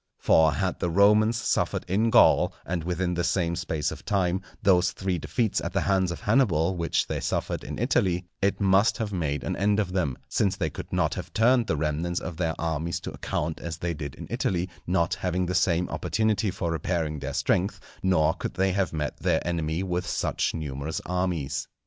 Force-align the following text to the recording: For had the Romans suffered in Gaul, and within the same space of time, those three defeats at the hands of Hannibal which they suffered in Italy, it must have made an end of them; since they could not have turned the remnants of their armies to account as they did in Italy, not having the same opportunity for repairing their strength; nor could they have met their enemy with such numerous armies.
For 0.17 0.53
had 0.53 0.79
the 0.79 0.89
Romans 0.89 1.37
suffered 1.37 1.85
in 1.87 2.09
Gaul, 2.09 2.55
and 2.65 2.83
within 2.83 3.13
the 3.13 3.23
same 3.23 3.55
space 3.55 3.91
of 3.91 4.03
time, 4.03 4.41
those 4.63 4.93
three 4.93 5.19
defeats 5.19 5.61
at 5.61 5.73
the 5.73 5.81
hands 5.81 6.09
of 6.11 6.21
Hannibal 6.21 6.75
which 6.75 7.05
they 7.05 7.19
suffered 7.19 7.63
in 7.63 7.77
Italy, 7.77 8.25
it 8.41 8.59
must 8.59 8.97
have 8.97 9.13
made 9.13 9.43
an 9.43 9.55
end 9.55 9.79
of 9.79 9.93
them; 9.93 10.17
since 10.27 10.55
they 10.55 10.71
could 10.71 10.91
not 10.91 11.13
have 11.13 11.31
turned 11.33 11.67
the 11.67 11.77
remnants 11.77 12.19
of 12.19 12.37
their 12.37 12.55
armies 12.59 12.99
to 13.01 13.11
account 13.13 13.59
as 13.59 13.77
they 13.77 13.93
did 13.93 14.15
in 14.15 14.25
Italy, 14.31 14.67
not 14.87 15.13
having 15.13 15.45
the 15.45 15.53
same 15.53 15.87
opportunity 15.89 16.49
for 16.49 16.71
repairing 16.71 17.19
their 17.19 17.35
strength; 17.35 17.79
nor 18.01 18.33
could 18.33 18.55
they 18.55 18.71
have 18.71 18.91
met 18.93 19.17
their 19.17 19.45
enemy 19.47 19.83
with 19.83 20.07
such 20.07 20.55
numerous 20.55 20.99
armies. 21.05 21.67